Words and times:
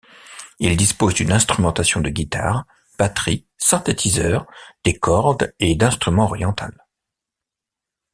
Il 0.57 0.75
dispose 0.77 1.13
d'une 1.13 1.31
instrumentation 1.31 2.01
de 2.01 2.09
guitares, 2.09 2.65
batterie, 2.97 3.45
synthétiseurs, 3.59 4.47
des 4.83 4.97
cordes 4.97 5.53
et 5.59 5.75
d'instruments 5.75 6.23
orientales. 6.25 6.83